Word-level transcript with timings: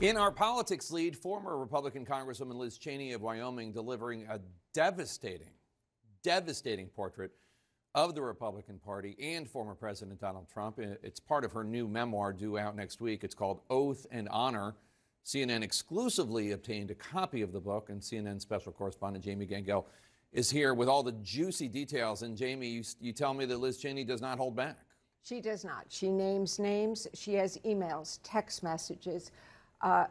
In 0.00 0.16
our 0.16 0.32
politics 0.32 0.90
lead, 0.90 1.14
former 1.14 1.58
Republican 1.58 2.06
Congresswoman 2.06 2.54
Liz 2.54 2.78
Cheney 2.78 3.12
of 3.12 3.20
Wyoming 3.20 3.70
delivering 3.70 4.26
a 4.30 4.40
devastating, 4.72 5.50
devastating 6.22 6.86
portrait 6.86 7.32
of 7.94 8.14
the 8.14 8.22
Republican 8.22 8.78
Party 8.78 9.14
and 9.20 9.46
former 9.46 9.74
President 9.74 10.18
Donald 10.18 10.48
Trump. 10.50 10.78
It's 10.78 11.20
part 11.20 11.44
of 11.44 11.52
her 11.52 11.64
new 11.64 11.86
memoir 11.86 12.32
due 12.32 12.56
out 12.56 12.76
next 12.76 13.02
week. 13.02 13.24
It's 13.24 13.34
called 13.34 13.60
Oath 13.68 14.06
and 14.10 14.26
Honor. 14.30 14.74
CNN 15.26 15.62
exclusively 15.62 16.52
obtained 16.52 16.90
a 16.90 16.94
copy 16.94 17.42
of 17.42 17.52
the 17.52 17.60
book, 17.60 17.90
and 17.90 18.00
CNN 18.00 18.40
special 18.40 18.72
correspondent 18.72 19.22
Jamie 19.22 19.44
Gangel 19.44 19.86
is 20.32 20.50
here 20.50 20.72
with 20.72 20.88
all 20.88 21.02
the 21.02 21.12
juicy 21.22 21.68
details. 21.68 22.22
And 22.22 22.38
Jamie, 22.38 22.68
you, 22.68 22.84
you 23.02 23.12
tell 23.12 23.34
me 23.34 23.44
that 23.44 23.58
Liz 23.58 23.76
Cheney 23.76 24.04
does 24.04 24.22
not 24.22 24.38
hold 24.38 24.56
back. 24.56 24.78
She 25.22 25.42
does 25.42 25.62
not. 25.62 25.84
She 25.90 26.08
names 26.08 26.58
names. 26.58 27.06
She 27.12 27.34
has 27.34 27.58
emails, 27.66 28.18
text 28.22 28.62
messages. 28.62 29.30
Uh, 29.80 30.06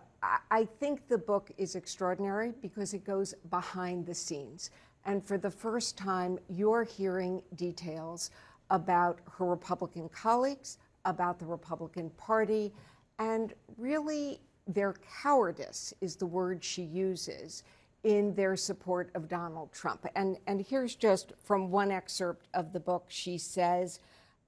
I 0.52 0.68
think 0.80 1.08
the 1.08 1.18
book 1.18 1.52
is 1.58 1.76
extraordinary 1.76 2.54
because 2.62 2.94
it 2.94 3.06
goes 3.06 3.34
behind 3.50 4.06
the 4.06 4.14
scenes. 4.14 4.70
And 5.06 5.24
for 5.24 5.38
the 5.38 5.50
first 5.50 5.98
time, 5.98 6.38
you're 6.50 6.84
hearing 6.84 7.42
details 7.56 8.32
about 8.70 9.20
her 9.38 9.46
Republican 9.46 10.10
colleagues, 10.10 10.78
about 11.06 11.40
the 11.40 11.46
Republican 11.46 12.10
Party, 12.12 12.74
and 13.18 13.54
really 13.78 14.42
their 14.68 14.94
cowardice 15.24 15.94
is 16.02 16.16
the 16.16 16.26
word 16.26 16.64
she 16.64 16.84
uses 16.84 17.64
in 18.04 18.34
their 18.36 18.56
support 18.56 19.10
of 19.16 19.28
Donald 19.28 19.72
Trump. 19.72 20.06
And, 20.16 20.38
and 20.48 20.62
here's 20.62 20.96
just 20.96 21.34
from 21.44 21.72
one 21.72 21.92
excerpt 21.92 22.48
of 22.54 22.72
the 22.72 22.80
book 22.80 23.06
she 23.08 23.38
says, 23.38 24.00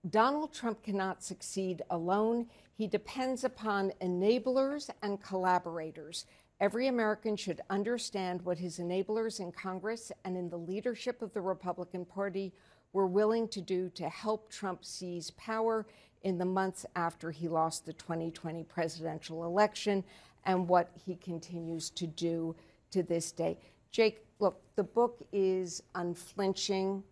Donald 0.09 0.53
Trump 0.53 0.83
cannot 0.83 1.23
succeed 1.23 1.81
alone. 1.89 2.47
He 2.73 2.87
depends 2.87 3.43
upon 3.43 3.91
enablers 4.01 4.89
and 5.01 5.21
collaborators. 5.21 6.25
Every 6.59 6.87
American 6.87 7.35
should 7.35 7.61
understand 7.69 8.41
what 8.43 8.59
his 8.59 8.77
enablers 8.77 9.39
in 9.39 9.51
Congress 9.51 10.11
and 10.25 10.37
in 10.37 10.49
the 10.49 10.57
leadership 10.57 11.21
of 11.21 11.33
the 11.33 11.41
Republican 11.41 12.05
Party 12.05 12.53
were 12.93 13.07
willing 13.07 13.47
to 13.49 13.61
do 13.61 13.89
to 13.89 14.09
help 14.09 14.49
Trump 14.49 14.85
seize 14.85 15.31
power 15.31 15.85
in 16.23 16.37
the 16.37 16.45
months 16.45 16.85
after 16.95 17.31
he 17.31 17.47
lost 17.47 17.85
the 17.85 17.93
2020 17.93 18.63
presidential 18.63 19.45
election 19.45 20.03
and 20.45 20.67
what 20.67 20.91
he 21.05 21.15
continues 21.15 21.89
to 21.91 22.07
do 22.07 22.55
to 22.91 23.03
this 23.03 23.31
day. 23.31 23.57
Jake, 23.91 24.25
look, 24.39 24.61
the 24.75 24.83
book 24.83 25.21
is 25.31 25.81
unflinching. 25.95 27.03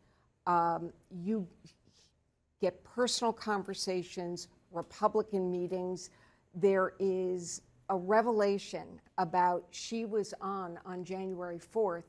Um, 0.45 0.91
you 1.09 1.47
get 2.61 2.83
personal 2.83 3.33
conversations, 3.33 4.47
Republican 4.71 5.51
meetings. 5.51 6.09
There 6.55 6.93
is 6.99 7.61
a 7.89 7.95
revelation 7.95 8.99
about 9.17 9.65
she 9.71 10.05
was 10.05 10.33
on 10.41 10.79
on 10.85 11.03
January 11.03 11.59
4th 11.59 12.03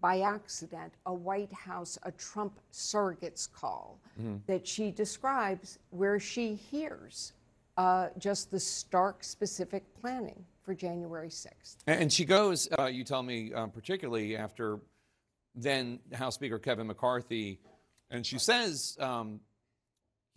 by 0.00 0.20
accident 0.20 0.92
a 1.06 1.14
White 1.14 1.52
House, 1.52 1.98
a 2.02 2.12
Trump 2.12 2.58
surrogates 2.72 3.50
call 3.50 3.98
mm-hmm. 4.20 4.36
that 4.46 4.66
she 4.66 4.90
describes 4.90 5.78
where 5.90 6.20
she 6.20 6.54
hears 6.54 7.32
uh, 7.76 8.08
just 8.18 8.50
the 8.50 8.60
stark 8.60 9.24
specific 9.24 9.84
planning 10.00 10.44
for 10.62 10.74
January 10.74 11.28
6th. 11.28 11.76
And 11.86 12.12
she 12.12 12.24
goes, 12.24 12.68
uh, 12.78 12.86
you 12.86 13.04
tell 13.04 13.22
me, 13.22 13.52
um, 13.54 13.70
particularly 13.70 14.36
after 14.36 14.80
then 15.54 16.00
House 16.12 16.34
Speaker 16.34 16.58
Kevin 16.58 16.86
McCarthy, 16.86 17.60
and 18.10 18.24
she 18.24 18.38
says 18.38 18.96
um, 19.00 19.40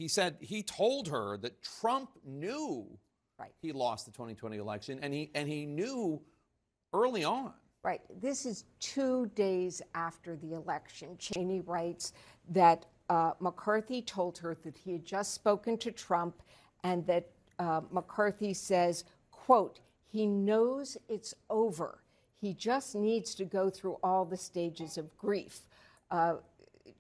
he 0.02 0.08
said 0.08 0.36
he 0.40 0.64
told 0.64 1.08
her 1.10 1.38
that 1.38 1.62
Trump 1.62 2.10
knew 2.26 2.88
right. 3.40 3.54
he 3.62 3.72
lost 3.72 4.08
the 4.08 4.12
2020 4.12 4.58
election, 4.58 5.00
and 5.04 5.14
he 5.14 5.30
and 5.36 5.48
he 5.48 5.68
knew 5.68 6.20
early 6.92 7.24
on. 7.24 7.54
Right. 7.84 8.02
This 8.20 8.48
is 8.48 8.66
two 8.80 9.28
days 9.36 9.80
after 9.94 10.36
the 10.36 10.54
election. 10.54 11.18
Cheney 11.20 11.62
writes 11.62 12.14
that 12.50 12.88
uh, 13.10 13.34
McCarthy 13.40 14.02
told 14.02 14.40
her 14.40 14.58
that 14.64 14.76
he 14.76 14.94
had 14.94 15.06
just 15.06 15.36
spoken 15.36 15.78
to 15.78 15.92
Trump, 15.92 16.42
and 16.84 17.06
that 17.06 17.30
uh, 17.60 17.82
McCarthy 17.92 18.56
says, 18.56 19.04
"quote 19.30 19.82
He 20.12 20.26
knows 20.26 20.98
it's 21.10 21.36
over. 21.52 22.02
He 22.40 22.56
just 22.56 22.96
needs 22.96 23.36
to 23.36 23.46
go 23.46 23.70
through 23.70 24.00
all 24.02 24.26
the 24.26 24.38
stages 24.38 24.98
of 24.98 25.16
grief." 25.16 25.62
Uh, 26.10 26.38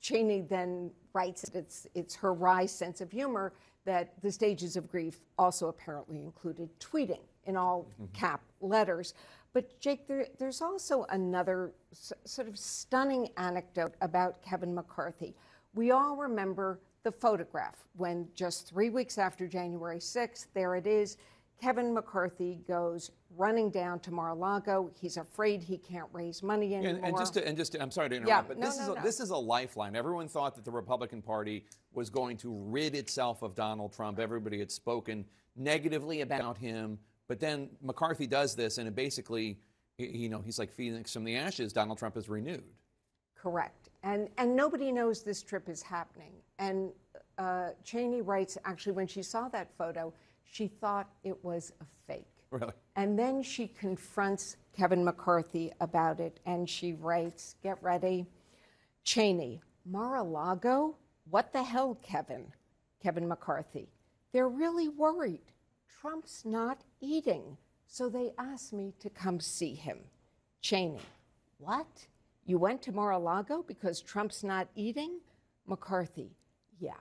Cheney 0.02 0.42
then 0.42 0.92
writes 1.14 1.44
that 1.44 1.56
it's, 1.56 1.88
it's 1.94 2.16
her 2.16 2.34
wry 2.34 2.66
sense 2.66 3.02
of 3.02 3.12
humor 3.12 3.54
that 3.86 4.14
the 4.22 4.32
stages 4.32 4.76
of 4.76 4.90
grief 4.90 5.20
also 5.38 5.68
apparently 5.68 6.22
included 6.22 6.70
tweeting 6.80 7.22
in 7.46 7.56
all 7.56 7.88
mm-hmm. 7.94 8.06
cap 8.14 8.42
letters. 8.60 9.14
But 9.54 9.80
Jake, 9.80 10.08
there, 10.08 10.28
there's 10.38 10.62
also 10.62 11.06
another 11.10 11.72
s- 11.92 12.14
sort 12.26 12.48
of 12.48 12.58
stunning 12.58 13.30
anecdote 13.38 13.96
about 14.02 14.42
Kevin 14.42 14.74
McCarthy. 14.74 15.36
We 15.74 15.92
all 15.92 16.16
remember 16.16 16.80
the 17.04 17.12
photograph 17.12 17.76
when 17.96 18.28
just 18.36 18.70
three 18.70 18.90
weeks 18.90 19.18
after 19.18 19.48
January 19.48 19.98
6th, 19.98 20.48
there 20.54 20.76
it 20.76 20.86
is, 20.86 21.18
Kevin 21.62 21.94
McCarthy 21.94 22.60
goes 22.68 23.12
running 23.38 23.70
down 23.70 24.00
to 24.00 24.12
Mar-a-Lago. 24.12 24.90
He's 25.00 25.18
afraid 25.18 25.62
he 25.62 25.78
can't 25.78 26.10
raise 26.12 26.42
money 26.42 26.74
anymore. 26.74 26.96
And, 26.96 27.06
and 27.06 27.18
just, 27.18 27.36
to, 27.36 27.48
and 27.48 27.56
just, 27.56 27.74
to, 27.74 27.82
I'm 27.82 27.92
sorry 27.92 28.10
to 28.10 28.16
interrupt, 28.16 28.30
yeah, 28.30 28.42
but 28.42 28.58
no, 28.58 28.66
this 28.66 28.78
no, 28.78 28.84
is 28.84 28.90
a, 28.90 28.96
no. 28.96 29.02
this 29.04 29.20
is 29.20 29.30
a 29.30 29.38
lifeline. 29.38 29.96
Everyone 29.96 30.28
thought 30.28 30.56
that 30.56 30.66
the 30.66 30.72
Republican 30.72 31.22
Party 31.22 31.66
was 31.94 32.10
going 32.10 32.38
to 32.38 32.52
rid 32.66 32.96
itself 32.96 33.44
of 33.44 33.54
Donald 33.54 33.94
Trump. 33.94 34.20
Everybody 34.20 34.58
had 34.58 34.72
spoken 34.72 35.24
negatively 35.56 36.22
about 36.22 36.58
him, 36.58 36.98
but 37.28 37.40
then 37.40 37.70
McCarthy 37.82 38.26
does 38.26 38.56
this, 38.56 38.80
and 38.80 38.88
it 38.88 38.96
basically, 38.96 39.60
you 40.00 40.30
know, 40.30 40.42
he's 40.42 40.58
like 40.58 40.72
Phoenix 40.74 41.14
from 41.14 41.24
the 41.24 41.36
ashes. 41.36 41.72
Donald 41.72 42.00
Trump 42.00 42.18
is 42.18 42.28
renewed. 42.28 42.64
Correct, 43.36 43.90
and 44.02 44.30
and 44.40 44.56
nobody 44.56 44.92
knows 44.92 45.22
this 45.22 45.44
trip 45.44 45.70
is 45.70 45.84
happening. 45.84 46.34
And 46.58 46.92
uh, 47.38 47.70
Cheney 47.84 48.22
writes 48.22 48.58
actually 48.66 48.94
when 48.94 49.08
she 49.08 49.22
saw 49.22 49.48
that 49.50 49.70
photo 49.78 50.14
she 50.44 50.68
thought 50.68 51.10
it 51.24 51.44
was 51.44 51.72
a 51.82 51.86
fake. 52.08 52.28
Really? 52.50 52.74
And 52.96 53.18
then 53.18 53.42
she 53.42 53.68
confronts 53.68 54.58
Kevin 54.76 55.04
McCarthy 55.04 55.72
about 55.80 56.20
it 56.20 56.40
and 56.46 56.70
she 56.70 56.94
writes, 56.94 57.56
Get 57.64 57.82
ready. 57.82 58.26
Cheney, 59.04 59.62
Mar 59.86 60.18
a 60.18 60.24
Lago? 60.24 60.98
What 61.30 61.54
the 61.54 61.64
hell, 61.64 61.98
Kevin? 62.04 62.52
Kevin 63.02 63.28
McCarthy. 63.28 63.90
They're 64.34 64.50
really 64.50 64.90
worried. 64.90 65.42
Trump's 66.02 66.44
not 66.46 66.82
eating. 67.00 67.58
So 67.88 68.10
they 68.10 68.32
asked 68.38 68.74
me 68.74 68.94
to 69.00 69.10
come 69.10 69.40
see 69.40 69.74
him. 69.74 70.00
Cheney, 70.62 71.00
what? 71.58 72.08
You 72.46 72.58
went 72.58 72.82
to 72.84 72.92
Mar 72.92 73.12
a 73.12 73.20
Lago 73.20 73.64
because 73.68 74.02
Trump's 74.02 74.44
not 74.44 74.68
eating? 74.76 75.20
McCarthy, 75.68 76.32
yeah 76.80 76.94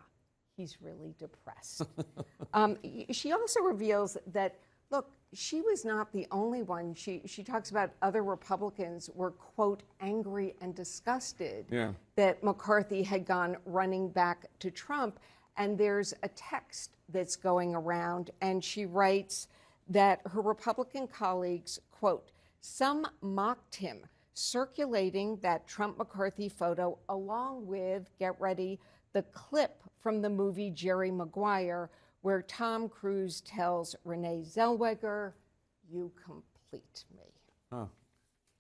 he's 0.60 0.76
really 0.82 1.14
depressed. 1.18 1.82
um, 2.54 2.76
she 3.10 3.32
also 3.32 3.60
reveals 3.60 4.18
that, 4.32 4.58
look, 4.90 5.10
she 5.32 5.62
was 5.62 5.84
not 5.84 6.12
the 6.12 6.26
only 6.30 6.62
one. 6.62 6.94
She, 6.94 7.22
she 7.24 7.42
talks 7.42 7.70
about 7.70 7.92
other 8.02 8.22
Republicans 8.22 9.08
were, 9.14 9.30
quote, 9.30 9.82
angry 10.00 10.54
and 10.60 10.74
disgusted 10.74 11.64
yeah. 11.70 11.92
that 12.16 12.42
McCarthy 12.44 13.02
had 13.02 13.24
gone 13.24 13.56
running 13.64 14.10
back 14.10 14.46
to 14.58 14.70
Trump. 14.70 15.18
And 15.56 15.78
there's 15.78 16.12
a 16.22 16.28
text 16.28 16.96
that's 17.08 17.36
going 17.36 17.74
around, 17.74 18.30
and 18.40 18.62
she 18.62 18.86
writes 18.86 19.48
that 19.88 20.20
her 20.26 20.40
Republican 20.40 21.06
colleagues, 21.08 21.80
quote, 21.90 22.30
some 22.60 23.06
mocked 23.20 23.76
him, 23.76 24.00
circulating 24.40 25.38
that 25.42 25.66
Trump 25.66 25.98
McCarthy 25.98 26.48
photo 26.48 26.98
along 27.08 27.66
with, 27.66 28.10
get 28.18 28.40
ready, 28.40 28.80
the 29.12 29.22
clip 29.22 29.82
from 29.98 30.22
the 30.22 30.30
movie 30.30 30.70
Jerry 30.70 31.10
Maguire, 31.10 31.90
where 32.22 32.42
Tom 32.42 32.88
Cruise 32.88 33.40
tells 33.42 33.94
Renee 34.04 34.44
Zellweger, 34.46 35.32
You 35.90 36.12
complete 36.24 37.04
me. 37.14 37.24
Oh. 37.72 37.88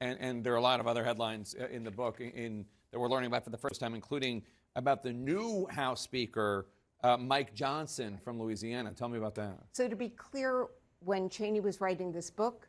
And, 0.00 0.18
and 0.20 0.44
there 0.44 0.52
are 0.54 0.56
a 0.56 0.62
lot 0.62 0.80
of 0.80 0.86
other 0.86 1.04
headlines 1.04 1.54
uh, 1.60 1.68
in 1.68 1.84
the 1.84 1.90
book 1.90 2.20
in, 2.20 2.64
that 2.90 2.98
we're 2.98 3.08
learning 3.08 3.28
about 3.28 3.44
for 3.44 3.50
the 3.50 3.58
first 3.58 3.80
time, 3.80 3.94
including 3.94 4.42
about 4.76 5.02
the 5.02 5.12
new 5.12 5.66
House 5.70 6.00
Speaker, 6.00 6.66
uh, 7.02 7.16
Mike 7.16 7.54
Johnson 7.54 8.18
from 8.22 8.40
Louisiana. 8.40 8.92
Tell 8.92 9.08
me 9.08 9.18
about 9.18 9.34
that. 9.34 9.58
So, 9.72 9.88
to 9.88 9.96
be 9.96 10.08
clear, 10.10 10.68
when 11.00 11.28
Cheney 11.28 11.60
was 11.60 11.80
writing 11.80 12.12
this 12.12 12.30
book, 12.30 12.68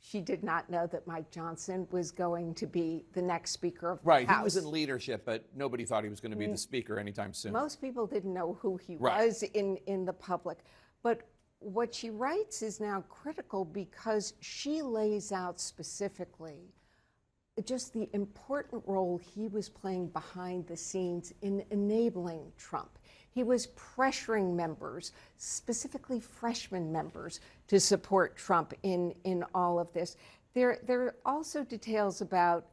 she 0.00 0.20
did 0.20 0.44
not 0.44 0.70
know 0.70 0.86
that 0.86 1.06
Mike 1.06 1.30
Johnson 1.30 1.86
was 1.90 2.10
going 2.10 2.54
to 2.54 2.66
be 2.66 3.04
the 3.14 3.22
next 3.22 3.50
Speaker 3.50 3.90
of 3.90 4.00
right, 4.04 4.26
the 4.26 4.32
House. 4.32 4.36
Right, 4.36 4.40
he 4.40 4.44
was 4.44 4.56
in 4.56 4.70
leadership, 4.70 5.22
but 5.24 5.44
nobody 5.54 5.84
thought 5.84 6.04
he 6.04 6.10
was 6.10 6.20
going 6.20 6.30
to 6.30 6.36
be 6.36 6.46
the 6.46 6.52
mm. 6.52 6.58
Speaker 6.58 6.98
anytime 6.98 7.32
soon. 7.34 7.52
Most 7.52 7.80
people 7.80 8.06
didn't 8.06 8.32
know 8.32 8.56
who 8.60 8.76
he 8.76 8.96
right. 8.96 9.26
was 9.26 9.42
in, 9.42 9.76
in 9.86 10.04
the 10.04 10.12
public. 10.12 10.58
But 11.02 11.22
what 11.60 11.94
she 11.94 12.10
writes 12.10 12.62
is 12.62 12.80
now 12.80 13.02
critical 13.08 13.64
because 13.64 14.34
she 14.40 14.82
lays 14.82 15.32
out 15.32 15.60
specifically 15.60 16.72
just 17.64 17.92
the 17.92 18.08
important 18.12 18.82
role 18.86 19.18
he 19.18 19.48
was 19.48 19.68
playing 19.68 20.08
behind 20.08 20.66
the 20.66 20.76
scenes 20.76 21.32
in 21.42 21.64
enabling 21.70 22.52
Trump. 22.56 22.98
He 23.30 23.42
was 23.42 23.68
pressuring 23.68 24.54
members, 24.54 25.12
specifically 25.36 26.20
freshman 26.20 26.90
members, 26.90 27.40
to 27.68 27.78
support 27.78 28.36
Trump 28.36 28.74
in, 28.82 29.14
in 29.24 29.44
all 29.54 29.78
of 29.78 29.92
this. 29.92 30.16
There, 30.54 30.78
there 30.86 31.02
are 31.02 31.16
also 31.24 31.64
details 31.64 32.20
about 32.20 32.66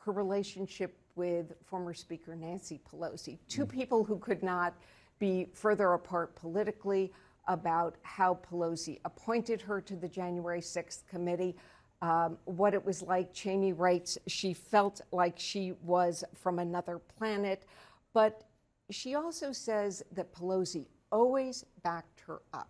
her 0.00 0.12
relationship 0.12 0.96
with 1.14 1.52
former 1.62 1.94
Speaker 1.94 2.34
Nancy 2.34 2.80
Pelosi, 2.90 3.38
two 3.48 3.66
people 3.66 4.04
who 4.04 4.18
could 4.18 4.42
not 4.42 4.74
be 5.18 5.46
further 5.52 5.92
apart 5.92 6.34
politically, 6.34 7.12
about 7.48 7.96
how 8.02 8.38
Pelosi 8.48 9.00
appointed 9.04 9.60
her 9.62 9.80
to 9.80 9.96
the 9.96 10.08
January 10.08 10.60
6th 10.60 11.06
committee, 11.08 11.56
um, 12.00 12.38
what 12.44 12.74
it 12.74 12.84
was 12.84 13.02
like. 13.02 13.32
Cheney 13.32 13.72
writes 13.72 14.18
she 14.26 14.54
felt 14.54 15.00
like 15.10 15.38
she 15.38 15.72
was 15.82 16.24
from 16.34 16.58
another 16.58 16.98
planet, 16.98 17.64
but 18.12 18.44
she 18.90 19.14
also 19.14 19.52
says 19.52 20.02
that 20.12 20.34
Pelosi 20.34 20.86
always 21.10 21.64
backed 21.82 22.20
her 22.20 22.42
up. 22.52 22.68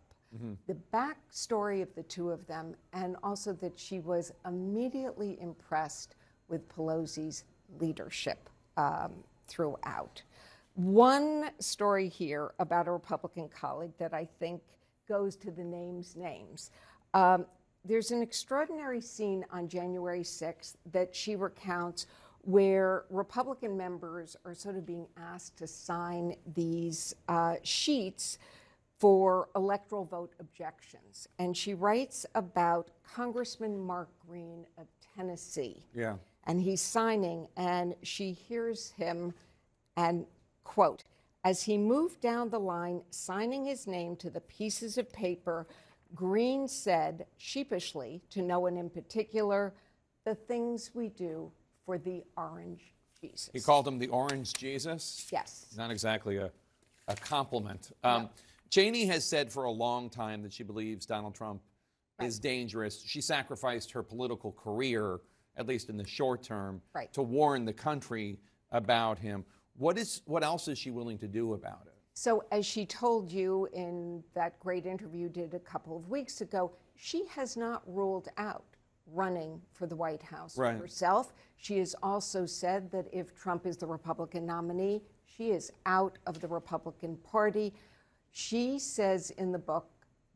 The 0.66 0.76
backstory 0.94 1.82
of 1.82 1.94
the 1.94 2.04
two 2.04 2.30
of 2.30 2.46
them, 2.46 2.74
and 2.94 3.16
also 3.22 3.52
that 3.54 3.78
she 3.78 3.98
was 3.98 4.32
immediately 4.46 5.38
impressed 5.42 6.14
with 6.48 6.66
Pelosi's 6.70 7.44
leadership 7.78 8.48
um, 8.78 9.12
throughout. 9.46 10.22
One 10.74 11.50
story 11.58 12.08
here 12.08 12.54
about 12.58 12.88
a 12.88 12.92
Republican 12.92 13.50
colleague 13.50 13.92
that 13.98 14.14
I 14.14 14.26
think 14.38 14.62
goes 15.06 15.36
to 15.36 15.50
the 15.50 15.64
names 15.64 16.16
names. 16.16 16.70
Um, 17.12 17.44
there's 17.84 18.10
an 18.10 18.22
extraordinary 18.22 19.00
scene 19.00 19.44
on 19.50 19.68
January 19.68 20.22
6th 20.22 20.76
that 20.92 21.14
she 21.14 21.36
recounts 21.36 22.06
where 22.42 23.04
Republican 23.10 23.76
members 23.76 24.36
are 24.44 24.54
sort 24.54 24.76
of 24.76 24.84
being 24.84 25.06
asked 25.16 25.56
to 25.58 25.66
sign 25.66 26.34
these 26.54 27.14
uh, 27.28 27.56
sheets 27.62 28.38
for 28.98 29.48
electoral 29.56 30.04
vote 30.04 30.32
objections. 30.40 31.28
And 31.38 31.56
she 31.56 31.74
writes 31.74 32.26
about 32.34 32.90
Congressman 33.04 33.78
Mark 33.78 34.08
Green 34.26 34.64
of 34.78 34.86
Tennessee 35.16 35.84
Yeah. 35.94 36.16
and 36.46 36.60
he's 36.60 36.80
signing, 36.80 37.48
and 37.56 37.94
she 38.02 38.32
hears 38.32 38.90
him 38.92 39.34
and 39.96 40.26
quote, 40.64 41.04
as 41.44 41.62
he 41.64 41.76
moved 41.76 42.20
down 42.20 42.50
the 42.50 42.60
line, 42.60 43.02
signing 43.10 43.64
his 43.64 43.86
name 43.88 44.14
to 44.16 44.30
the 44.30 44.40
pieces 44.42 44.96
of 44.96 45.12
paper, 45.12 45.66
Green 46.14 46.68
said 46.68 47.26
sheepishly 47.36 48.22
to 48.30 48.42
no 48.42 48.60
one 48.60 48.76
in 48.76 48.88
particular, 48.88 49.74
the 50.24 50.36
things 50.36 50.92
we 50.94 51.08
do 51.08 51.50
for 51.84 51.98
the 51.98 52.22
orange 52.36 52.92
Jesus. 53.20 53.50
He 53.52 53.60
called 53.60 53.86
him 53.86 53.98
the 53.98 54.08
Orange 54.08 54.52
Jesus. 54.54 55.28
yes. 55.30 55.66
Not 55.76 55.90
exactly 55.90 56.38
a, 56.38 56.50
a 57.08 57.14
compliment. 57.14 57.92
Um, 58.02 58.28
Cheney 58.70 59.06
has 59.06 59.24
said 59.24 59.52
for 59.52 59.64
a 59.64 59.70
long 59.70 60.10
time 60.10 60.42
that 60.42 60.52
she 60.52 60.64
believes 60.64 61.06
Donald 61.06 61.34
Trump 61.34 61.62
is 62.20 62.38
dangerous. 62.38 63.02
She 63.04 63.20
sacrificed 63.20 63.90
her 63.92 64.02
political 64.02 64.52
career, 64.52 65.20
at 65.56 65.66
least 65.66 65.88
in 65.88 65.96
the 65.96 66.06
short 66.06 66.42
term, 66.42 66.80
Right. 66.94 67.12
to 67.12 67.22
warn 67.22 67.64
the 67.64 67.72
country 67.72 68.38
about 68.72 69.18
him. 69.18 69.44
What 69.76 69.98
is 69.98 70.22
what 70.26 70.42
else 70.42 70.68
is 70.68 70.78
she 70.78 70.90
willing 70.90 71.18
to 71.18 71.28
do 71.28 71.54
about 71.54 71.82
it? 71.86 71.92
So, 72.14 72.44
as 72.50 72.66
she 72.66 72.84
told 72.84 73.30
you 73.32 73.68
in 73.72 74.22
that 74.34 74.58
great 74.60 74.84
interview 74.84 75.28
did 75.28 75.54
a 75.54 75.58
couple 75.58 75.96
of 75.96 76.08
weeks 76.10 76.40
ago, 76.42 76.72
she 76.96 77.24
has 77.26 77.56
not 77.56 77.82
ruled 77.86 78.28
out 78.36 78.64
running 79.12 79.60
for 79.72 79.86
the 79.86 79.96
White 79.96 80.22
House 80.22 80.56
Right. 80.56 80.76
herself. 80.76 81.32
She 81.56 81.78
has 81.78 81.94
also 82.02 82.46
said 82.46 82.90
that 82.90 83.06
if 83.12 83.34
Trump 83.34 83.66
is 83.66 83.76
the 83.76 83.86
Republican 83.86 84.46
nominee, 84.46 85.02
she 85.24 85.50
is 85.50 85.72
out 85.86 86.18
of 86.26 86.40
the 86.40 86.48
Republican 86.48 87.16
Party. 87.18 87.72
She 88.30 88.78
says 88.78 89.30
in 89.32 89.52
the 89.52 89.58
book 89.58 89.88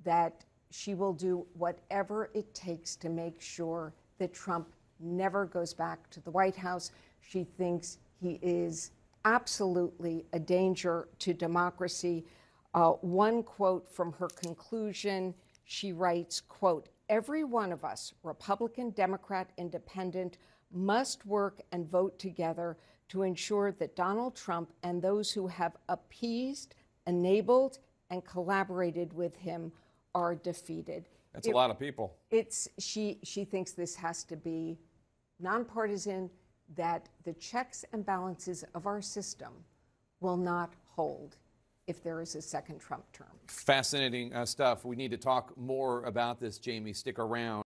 that 0.05 0.44
she 0.70 0.94
will 0.94 1.12
do 1.12 1.46
whatever 1.55 2.31
it 2.34 2.52
takes 2.55 2.96
to 2.96 3.08
make 3.08 3.40
sure 3.40 3.93
that 4.19 4.32
Trump 4.32 4.69
never 5.00 5.44
goes 5.46 5.75
back 5.75 6.08
to 6.11 6.20
the 6.20 6.31
White 6.31 6.56
House. 6.56 6.90
She 7.20 7.44
thinks 7.44 7.99
he 8.20 8.38
is 8.43 8.93
absolutely 9.25 10.25
a 10.32 10.38
danger 10.38 11.08
to 11.19 11.34
democracy. 11.34 12.25
Uh, 12.75 12.93
one 13.00 13.43
quote 13.43 13.88
from 13.90 14.12
her 14.12 14.29
conclusion, 14.29 15.34
she 15.64 15.93
writes, 15.93 16.40
quote, 16.40 16.88
every 17.08 17.44
one 17.44 17.73
of 17.73 17.85
us, 17.85 18.12
Republican, 18.23 18.91
Democrat, 18.91 19.50
Independent, 19.56 20.38
must 20.73 21.25
work 21.26 21.61
and 21.73 21.88
vote 21.88 22.19
together 22.19 22.76
to 23.08 23.23
ensure 23.23 23.73
that 23.73 23.94
Donald 23.94 24.35
Trump 24.35 24.73
and 24.82 25.00
those 25.00 25.31
who 25.31 25.47
have 25.47 25.76
appeased, 25.88 26.75
enabled, 27.06 27.79
and 28.11 28.25
collaborated 28.25 29.12
with 29.12 29.37
him 29.37 29.73
are 30.14 30.35
defeated. 30.35 31.08
That's 31.32 31.49
a 31.49 31.53
lot 31.53 31.70
of 31.70 31.79
people. 31.79 32.17
It's 32.31 32.69
she 32.79 33.19
she 33.23 33.44
thinks 33.44 33.73
this 33.73 33.94
has 33.97 34.25
to 34.25 34.37
be 34.37 34.79
nonpartisan 35.38 36.31
that 36.75 37.08
the 37.25 37.35
checks 37.35 37.85
and 37.93 38.05
balances 38.05 38.64
of 38.75 38.87
our 38.87 39.03
system 39.03 39.53
will 40.20 40.38
not 40.38 40.73
hold 40.87 41.37
if 41.87 42.03
there 42.03 42.21
is 42.21 42.35
a 42.35 42.43
second 42.43 42.81
Trump 42.81 43.05
term. 43.12 43.29
Fascinating 43.47 44.35
uh, 44.35 44.44
stuff. 44.44 44.85
We 44.85 44.97
need 44.97 45.11
to 45.12 45.17
talk 45.17 45.56
more 45.56 46.03
about 46.05 46.41
this, 46.41 46.59
Jamie. 46.59 46.93
Stick 46.93 47.19
around. 47.19 47.62